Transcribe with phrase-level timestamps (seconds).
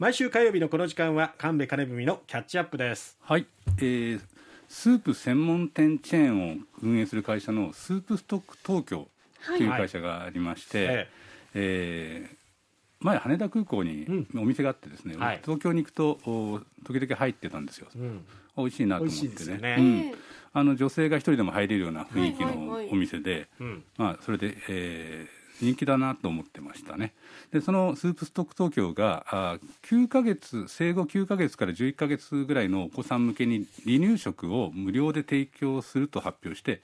[0.00, 3.18] 毎週火曜日のこの時間は神戸金文のキャッチアップです。
[3.20, 3.44] はい、
[3.76, 4.20] えー、
[4.66, 9.08] スープ専門店チェーンを運営する会社のスープストック東京
[9.46, 9.66] とい。
[9.66, 10.96] う会社がありまして、はい。
[10.96, 11.08] え
[11.54, 12.36] えー
[13.02, 15.40] 前羽田空港にお店があってですね、はい。
[15.42, 18.24] 東京に行くとお時々入ってたんですよ、うん。
[18.56, 19.52] 美味しいなと思ってね。
[19.52, 19.76] よね。
[19.78, 20.12] うん。
[20.54, 22.86] あの女性が一人でも入れるような雰囲気はいはいはい。
[22.86, 23.84] のお店で、うん。
[23.98, 27.14] まあ、それで、えー人気だなと思ってましたね。
[27.52, 36.82] でそのスープストック東京があ9ヶ月生後9ヶ月から11ヶ月ぐらいのお子さん向けに離乳食を無料で提供すると発表して、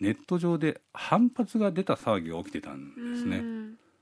[0.00, 3.42] ネット上で反発が出た騒ぎが起きてたんですね、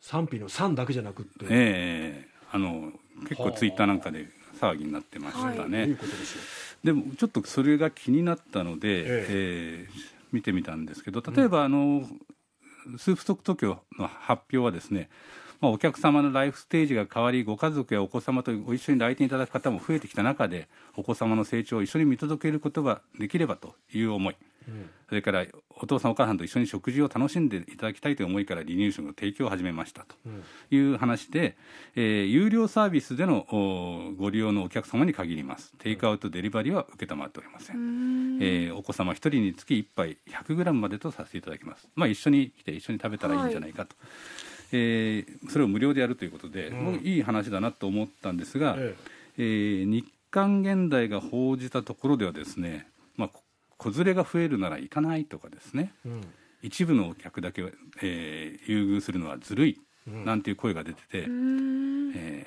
[0.00, 2.92] 賛否の賛だけじゃなくって、ええあの
[3.28, 4.28] 結構ツイッターなんかで
[4.60, 5.96] 騒ぎになってましたね、
[6.82, 9.88] でもちょっとそれが気になったので、ええ。
[10.14, 12.02] ー見てみたんですけど例えば、あの
[12.96, 15.10] スープストック東京の発表はですね、
[15.60, 24.36] まあ、お客様のライフステージが変わりご家族やお子様とご一緒に来店いただく方も増えてきた中でお子様の成長を一緒に見届けることができればという思い、
[25.08, 30.16] それからお父さんお母さんと一緒に食事を楽しんでいただきたいという思いから離乳食の提供を始めましたと。
[30.70, 31.56] いう話で、
[31.96, 35.72] えー有料サービスでのおご利用のお客様に限ります。
[35.78, 43.96] テイクアウトデリバリーは承っておりません、えーお子様1人につき1杯 100g までとさせていただきます、まあ、一緒に来て一緒に食べたらいいんじゃないかと、
[44.72, 48.94] えーそれを無料でやるということで、僕いい話だなと思ったんですが、え
[49.38, 49.42] え。
[49.42, 53.42] ー日刊現代が報じたところではですね、まあ、こ
[53.78, 56.20] 子連れが増えるなら行かないとかですね、うん
[56.60, 57.62] 一部のお客だけ、
[58.02, 62.46] えー優遇するのはずるいなんていう声が出てて、えー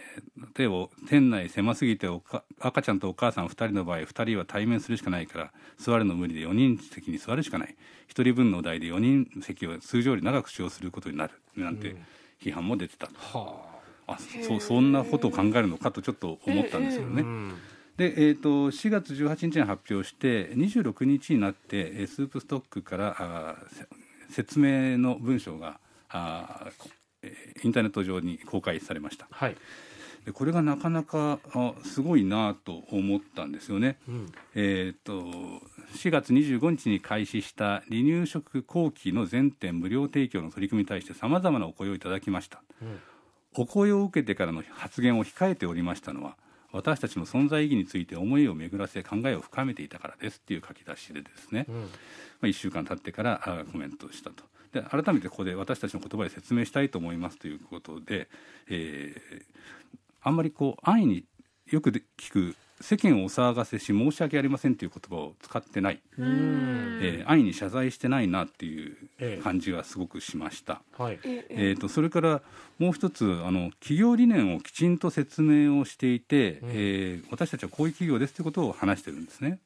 [0.58, 7.76] 例えば店内狭すぎておか赤ちゃんとお母さん2人の場合2人は対面するしかないから座るの無理で4人席に座るしかない。
[8.10, 11.34] 1人分のお題で4人席を通常より長く使用することになる。
[11.56, 11.96] なんて
[12.44, 13.64] 批判も出てたと、は
[14.08, 14.18] あ。
[14.20, 17.22] そそんなことを考えるのかとちょっと思ったんですよね。
[17.22, 17.54] あうん
[18.02, 23.56] で、えー、と4月18日に発表して26日になってえースープストックから
[24.32, 25.80] 説明の文章が
[26.10, 26.66] あ
[27.64, 29.28] インターネット上に公開されました。
[29.30, 29.56] はい。
[30.26, 34.32] でこれがなかなかあすごいなと思ったんですよね、ん。
[34.56, 35.22] えー、と
[35.96, 42.64] 4月25日に開始した離乳食後期の全店無料提供の取り組みに対してさまざまなお声をいただきました、
[43.56, 46.36] お声を受けてからの発言を控えておりましたのは
[46.72, 51.76] 私たちの存在意義について思いを巡らせ考えを深めていたからですっていう書き出しでですね、ま
[52.44, 54.44] あ、1週間経ってからあコメントをしたと。
[54.72, 58.30] で改めてここで私たちの言葉で説明したいと思いますということで、
[58.70, 59.46] えー
[60.24, 61.26] あんまりこう安易に
[61.72, 68.98] よくで聞く世間をお騒がせし申し訳ありませんという言葉を使ってない、えー安易に謝罪してないなっていええう
[69.44, 70.82] 感じがすごくしました。
[70.98, 71.20] はい。
[71.24, 72.42] えー、とそれから
[72.80, 79.60] もう一つあの企業理念をきちんと説明をしていて、えー私たちはこういう企業ですということを話してるんですね。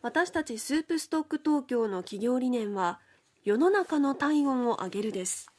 [0.00, 3.00] 私たちスープストック東京の企業理念は
[3.44, 5.50] 世の中の体温を上げるです。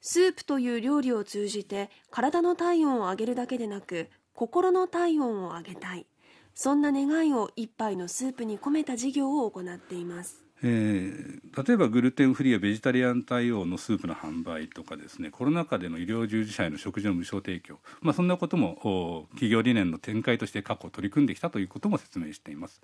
[0.00, 6.06] スープという料理を通じて体の体温を上げるだけでなく心の体温を上げたい。
[6.54, 22.80] そんな願いを一杯のスープに込めた事業を行っていますえー例えばグルテンフリーやベジタリアン対応のスープの販売とかですねコロナ禍での医療従事者への食事の無償提供、まあ、そんなこともお企業理念の展開として過去取り組んできたということも説明しています。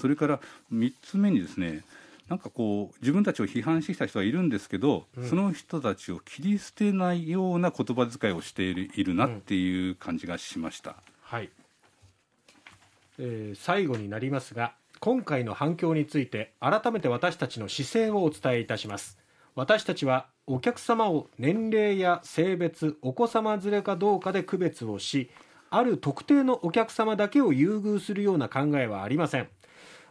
[0.00, 0.40] それから
[0.72, 1.82] 3つ目にですね
[2.28, 11.50] なんかこう自分たちを批判してきた人はいるんですけど、その人たちを切り捨てないような言葉遣いをしているいるなっていう感じがしました、はい、
[13.18, 14.72] えー最後になりますが
[15.02, 19.16] 今回の反響について改めて私たちの姿勢をお伝えいたします。
[19.54, 25.30] 私たちはお客様を年齢や性別お子様連れかどうかで区別をし
[25.70, 29.48] ある特定のお客様だけを優遇するような考えはありません。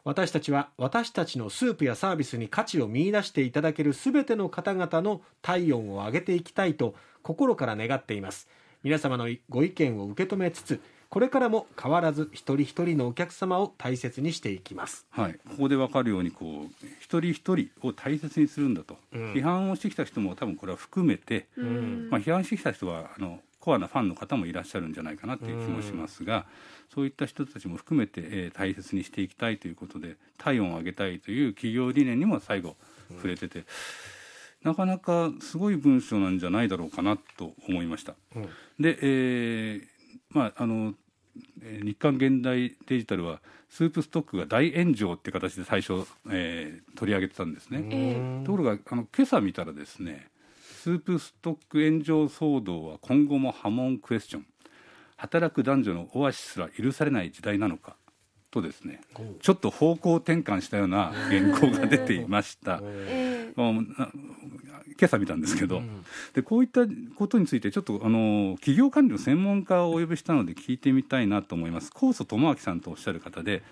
[0.05, 8.49] 私たちは私たちのスープやサービスに価値を見出していただける全ての方々の体温を上げていきたいと心から願っています。
[8.81, 15.07] 皆様のご意見を受け止めつつこれからも変わらず一人一人のお客様を大切にしていきます。
[15.09, 26.45] はい、ここで分かるようにこう一人一人を大切にするんだと、批判をしてきた人も多分これは含めて、まあ、批判してきた人はあのコアなファンの方もいらっしゃるんじゃないかなという気もしますが、
[26.93, 32.75] そういった人たちも含めて、えー大切にしていきたいということで体温を上げたいという企業理念にも最後
[33.15, 33.63] 触れてて、
[34.63, 38.13] なかなかすごい文章なんじゃないだろうかなと思いました。
[38.79, 39.87] で、えー
[40.31, 40.93] まああの
[41.61, 47.79] えー日刊現代デジタルはスープストックが大炎上って形で最初、えー取り上げてたんですね。
[48.45, 50.27] ところがあの今朝見たらですね
[50.81, 54.45] スープストック炎上騒動は今後も波紋クエスチョン
[55.17, 57.95] 働く男女のオアシスすら許されない時代なのか
[58.51, 59.01] とですね
[59.41, 62.81] ちょっと方向転換したような原稿が出ていました。
[63.57, 64.29] ええ
[64.99, 65.81] 今朝見たんですけど、
[66.33, 66.81] でこういった
[67.15, 71.89] ことについてちょっとあの企業管理の専門家をお呼びしたので聞いてみたいなと思います。
[71.93, 73.63] 高祖智明さんとおっしゃる方で、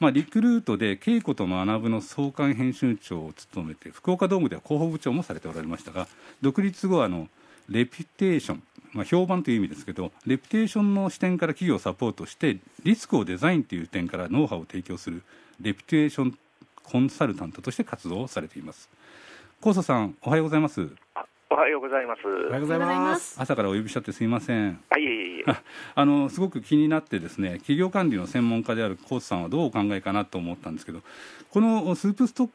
[0.00, 6.08] まあ、リクルートで稽古と学ぶの総監編集長を務めて福岡ドームでは広報部長もされておられましたが
[6.40, 7.28] 独立後はあの
[7.68, 8.62] レピュテーション、
[8.94, 15.22] まあ、評判という意味ですけどレピュテーションの視点から企業をサポートしてリスクをデザインという点からノウハウを提供する
[15.60, 16.38] レピュテーション
[16.82, 18.90] コンサルタントとして活動をされています
[19.60, 22.22] 高祖さんおはようございますあおはようございます。
[22.24, 25.44] おはようございます朝からお呼びしちゃってすみませんあ、いえいえいえ。
[25.46, 25.62] あ
[25.94, 31.00] あのすごく気になってですね企業管理の専門家である高津さんはどうお考えかなと思ったんですけど
[31.50, 32.48] このスープストッ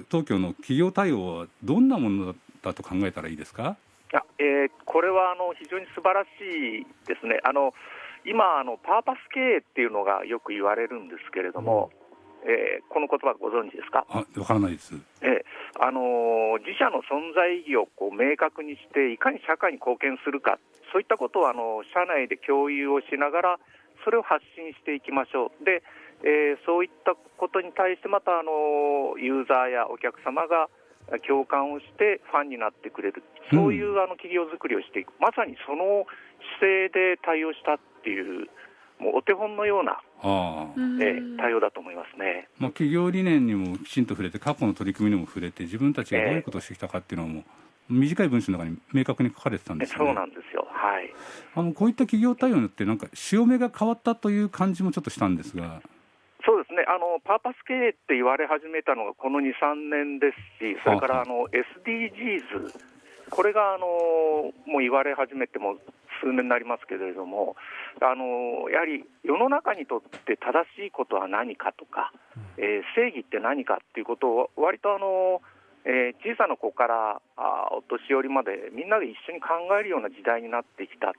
[0.00, 3.76] ク東京の企業対応はどんなものだと考えたらいいですか？
[4.12, 6.28] あえーこれはあの非常に素晴らし
[6.82, 7.40] いですね。
[7.42, 7.72] あの
[8.26, 11.90] 今あのパーパス経営っていうのがよく言われるんですけれども、
[12.44, 14.06] えーこの言葉ご存知ですか？
[14.08, 14.94] あわからないです。
[15.22, 20.58] えーあのー自社の存在意義をこう明確にしていかに社会に貢献するか。
[20.92, 23.60] そういったことをあの社内で共有をしながら
[24.04, 25.64] それを発信していきましょう。
[25.64, 25.82] で、
[26.22, 30.68] えーそういったことに対してまたあのユーザーやお客様が
[31.26, 33.24] 共感をしてファンになってくれる。
[33.52, 36.06] そういうあの企業づくりをしていく、まさにその
[36.60, 38.48] 姿勢で対応したっていう
[39.04, 42.48] もうお手本のような、あえー対応だと思いますね。
[42.58, 47.44] まあ、企業理念にもきちんと触れて過去の取り組みにも触れて自分たちがどういうことをしてきたかっていうのも、
[47.90, 50.06] 短い文章の中に明確に書かれてたんですよね。
[50.06, 50.66] そうなんですよ。
[50.70, 51.12] はい。
[51.54, 55.82] あのこういった企業対応によってなんか潮目が変わったという感じもちょっとしたんですが。
[56.46, 56.84] そうですね。
[56.88, 62.72] あの、パーパス経営って言われ始めたのがこの2、3年ですし、それからあの SDGs、
[63.30, 63.86] これがあの
[64.66, 65.76] もう言われ始めても
[66.24, 67.54] 数年になりますけれども、
[68.00, 72.12] あのやはり世の中にとって正しいことは何かとか、
[72.56, 75.42] えー正義って何かっていうことを、割とあの、
[75.84, 81.12] えー小さな子からあお年寄りまでみんなで一緒に考えるような時代になってきた、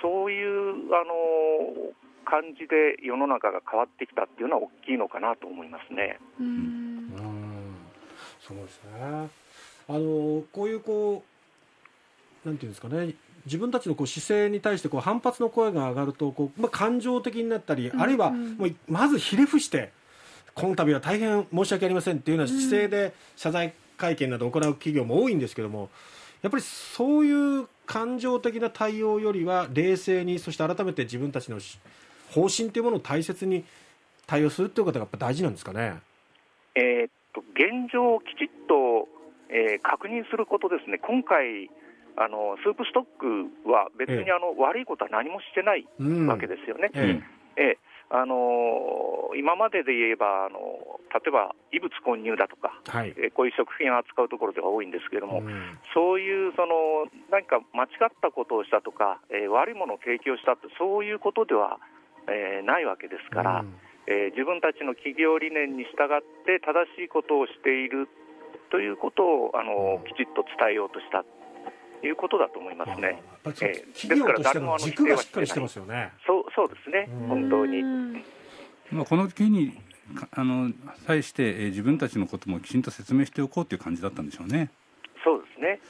[0.00, 1.90] そういうあの
[2.24, 6.18] 感じで世の中が変わってきたっていうのは大きいのかなと思いますね。
[6.38, 6.46] うん。
[6.46, 7.76] うん。
[8.38, 9.28] そうですね。
[9.88, 11.37] あのこういうこう
[12.48, 13.14] なんていうんですかね
[13.44, 18.56] 自分たちのこう姿勢に対してこう反発の声が上がるとこう、まあ、感情的になったり、うんあるいはうん。
[18.56, 19.92] もうまずひれ伏して
[20.54, 25.88] この度は大変申し訳ありませんっていうような姿勢で謝罪会見などを行う企業も多いんですけども
[26.42, 31.78] やっぱりそういう感情的な対応よりは冷静にそして改めて自分たちのし
[32.30, 33.64] 方針というものを大切に
[34.26, 35.94] 対応するっていうことがやっぱ大事なんですかね？
[36.74, 39.08] えーっと現状をきちっと、
[39.48, 41.70] えー確認することですね、今回、
[42.18, 44.32] あのスープストックは別にええ。
[44.32, 46.26] あの、悪いことは何もしてないうん。
[46.26, 46.90] わけですよね。
[46.94, 47.22] え
[47.56, 47.78] え。
[47.78, 47.78] え
[48.10, 50.58] あのー今までで言えば、あの
[51.12, 53.14] 例えば異物混入だとか、はい。
[53.16, 55.78] えーこういう食品を扱うところでは多いんですけれども、うん。
[55.94, 61.78] そういうその何か間違ったことをしたとか、えー悪いものを提供したって、そういうことでは、
[62.26, 63.74] えーないわけですから、うん。
[64.08, 68.08] えー自分たちの企業理念に従って正しいことをしている
[68.70, 70.04] ということをあの、うん。
[70.08, 71.22] きちっと伝えようとした。
[71.22, 71.28] と
[72.06, 73.08] いうことだと思いますね。
[73.08, 73.92] やっぱりそうええ。
[73.92, 76.12] 企業としての軸がしっかりしてますよね。
[76.26, 77.28] そうそうですね、うん。
[77.28, 77.80] 本当に。
[77.80, 78.24] うん
[78.90, 79.72] まあ、この機に
[80.14, 80.72] かあの
[81.06, 84.70] 際して、えー自分たちのこともきちんと説明しておこうという感じだったんでしょうね。
[85.24, 85.80] そうですね。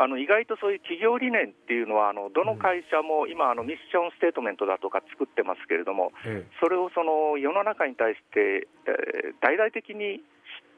[0.00, 10.22] あの意外とそういう企業理念っていうのは、あのどの会社も今、あのミッションステートメントだとか作ってますけれども、えそれをその世の中に対して、えー大々的に知っ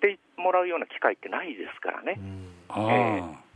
[0.00, 2.18] てもらうような機会ってないですからね。
[2.68, 3.49] ああ、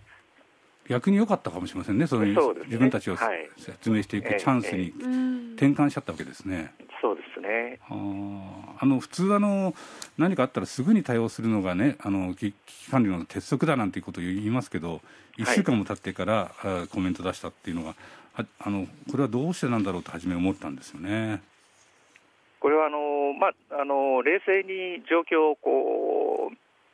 [0.88, 2.60] 逆に良かったかもしれませんね、そういうね。
[2.66, 3.48] 自分たちをはい。
[3.58, 5.52] 説明していくええチャンスにうん。
[5.54, 6.74] 転換しちゃったわけですね。
[7.00, 7.78] そうですね。
[7.88, 7.94] あ。
[7.94, 8.40] ー
[8.80, 9.74] あの普通あの、
[10.18, 15.00] 何かあったらすぐに対応するのがね、あの危危機管理の鉄則だなんていうことを言いますけど、
[15.38, 17.94] 1週間も経ってから、あコメント出したっていうのが、
[18.36, 21.40] ああのこれはどうしてなんだろうと初め思ったんですよね。
[22.60, 22.98] これはあの、
[23.38, 26.13] まあ、あの冷静に状況をこう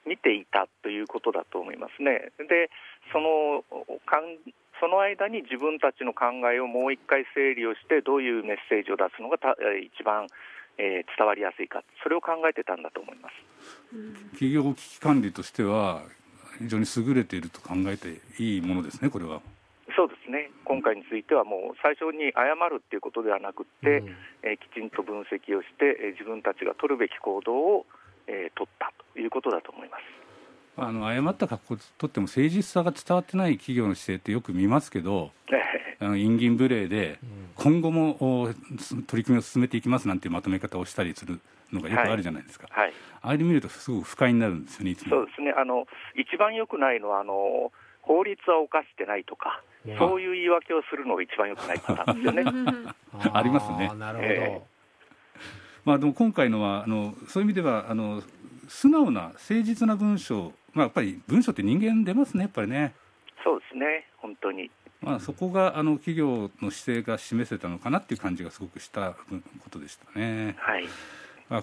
[0.06, 2.32] 見ていたということだと思いますね。
[2.48, 2.70] で
[3.12, 3.64] その
[4.06, 4.36] かん
[4.80, 10.26] その間に自分たちの考えをもう一回整理をしてどういうメッセージを出すのがたえー一番、
[10.78, 13.34] えー伝わりやすいかそれを考えてたんだと思います。
[14.32, 16.02] 企業危機管理としては、
[16.58, 19.42] 非常に優れていると考えていいものですね、これは。
[19.96, 27.86] そうですね今回についてはもう最初に謝るっていうことではなくって、うんえーきちんと分析をして、えー自分たちが取るべき行動を、
[28.26, 30.02] えー取ったということだと思います。
[30.76, 35.30] あの誤った格好をとっても誠実さが伝わってない企業の姿勢ってよく見ますけど、
[35.98, 37.18] あの陰銀無礼で、
[37.56, 38.48] 今後もお
[39.06, 41.40] 取り組みを進めていきますなんていうまとめ方をしたりする
[41.72, 45.10] のがよくあるじゃないですか、はい、ああいうの見ると、すごく不快になるんですよね、いつも。
[45.10, 52.92] そうですね、あの一番良くないのはあの、法律は犯してないとか、うんそういう言い訳をするのが一番良くないパターンですよね。
[53.32, 53.88] ありますね。
[53.90, 54.62] ーなるほど、え。
[55.86, 58.22] まあ、でも今回のはあの、そういう意味ではあの、
[58.70, 62.94] 素直な誠実な文章、まあ、やっぱり文章って人間出ますね、やっぱりね。
[63.42, 64.70] そうですね、本当に。
[65.02, 70.54] まあ、そこがあの企業の姿勢が示せたのかなっていう感じがすごくしたことでしたね。
[70.58, 70.84] はい、
[71.50, 71.62] あ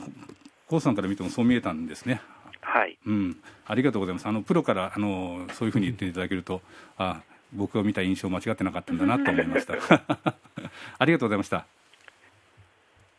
[0.68, 2.22] コウさんから見てもそう見えたんですね。
[2.60, 4.28] はい、うん、ありがとうございます。
[4.28, 6.62] あのプロからあのそういうふうに言っていただけると、
[6.98, 7.22] あ
[7.54, 9.76] 僕が見た印象間違ってなかったんだな と思いました。
[11.00, 11.66] ありがとうございました。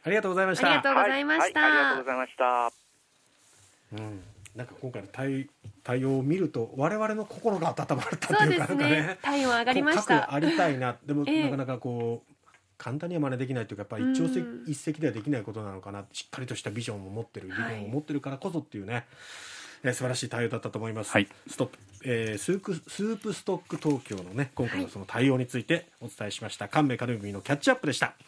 [0.05, 2.88] ありがとうございましありがたとうございましたはいはいありがとうございました。
[3.93, 4.21] うん、
[4.55, 5.49] なんか今回の対
[5.83, 9.19] 対応を見ると我々の心が温まったというかなんかすね。
[9.23, 10.33] 体温上がりました。
[10.33, 10.97] ありたいな。
[11.07, 11.45] でもええ。
[11.45, 12.35] なかなかこう
[12.77, 14.65] 簡単には真似できないというかやっぱり一朝うん。
[14.67, 16.05] 一夕ではできないことなのかな。
[16.13, 17.77] しっかりとしたビジョンを持ってる理はい。
[17.77, 19.07] 念を持ってるからこそっていうね、
[19.85, 21.29] えー素晴らしい対応だったと思います、はい。
[21.49, 26.69] ストップ、えースープスープストック東京のね今回のその対応についてお伝えしました。
[26.69, 28.15] 神戸カルビのキャッチアップでした